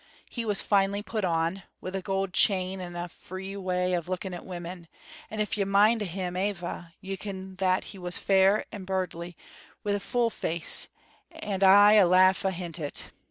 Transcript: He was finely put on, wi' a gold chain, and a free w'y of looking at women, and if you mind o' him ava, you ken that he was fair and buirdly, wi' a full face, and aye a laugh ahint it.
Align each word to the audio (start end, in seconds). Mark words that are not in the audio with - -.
He 0.27 0.45
was 0.45 0.63
finely 0.63 1.03
put 1.03 1.23
on, 1.23 1.61
wi' 1.79 1.91
a 1.93 2.01
gold 2.01 2.33
chain, 2.33 2.79
and 2.81 2.97
a 2.97 3.07
free 3.07 3.53
w'y 3.53 3.95
of 3.95 4.09
looking 4.09 4.33
at 4.33 4.43
women, 4.47 4.87
and 5.29 5.39
if 5.41 5.59
you 5.59 5.65
mind 5.67 6.01
o' 6.01 6.07
him 6.07 6.35
ava, 6.35 6.95
you 7.01 7.19
ken 7.19 7.55
that 7.57 7.83
he 7.93 7.99
was 7.99 8.17
fair 8.17 8.65
and 8.71 8.87
buirdly, 8.87 9.35
wi' 9.83 9.91
a 9.93 9.99
full 9.99 10.31
face, 10.31 10.87
and 11.29 11.63
aye 11.63 11.93
a 11.93 12.07
laugh 12.07 12.43
ahint 12.43 12.79
it. 12.79 13.11